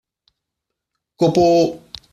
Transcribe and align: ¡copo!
¡copo! 1.19 1.45